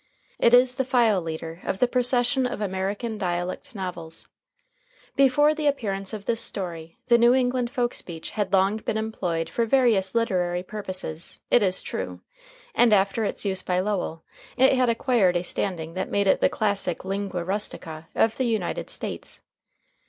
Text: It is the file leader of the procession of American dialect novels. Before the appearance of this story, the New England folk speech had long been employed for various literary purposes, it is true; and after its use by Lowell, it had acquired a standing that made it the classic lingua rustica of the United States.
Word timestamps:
It 0.39 0.55
is 0.55 0.77
the 0.77 0.83
file 0.83 1.21
leader 1.21 1.61
of 1.63 1.77
the 1.77 1.87
procession 1.87 2.47
of 2.47 2.59
American 2.59 3.19
dialect 3.19 3.75
novels. 3.75 4.27
Before 5.15 5.53
the 5.53 5.67
appearance 5.67 6.11
of 6.11 6.25
this 6.25 6.41
story, 6.41 6.97
the 7.05 7.19
New 7.19 7.35
England 7.35 7.69
folk 7.69 7.93
speech 7.93 8.31
had 8.31 8.51
long 8.51 8.77
been 8.77 8.97
employed 8.97 9.47
for 9.47 9.63
various 9.67 10.15
literary 10.15 10.63
purposes, 10.63 11.39
it 11.51 11.61
is 11.61 11.83
true; 11.83 12.21
and 12.73 12.93
after 12.93 13.23
its 13.25 13.45
use 13.45 13.61
by 13.61 13.79
Lowell, 13.79 14.23
it 14.57 14.73
had 14.73 14.89
acquired 14.89 15.37
a 15.37 15.43
standing 15.43 15.93
that 15.93 16.09
made 16.09 16.25
it 16.25 16.41
the 16.41 16.49
classic 16.49 17.05
lingua 17.05 17.43
rustica 17.43 18.07
of 18.15 18.37
the 18.37 18.45
United 18.47 18.89
States. 18.89 19.41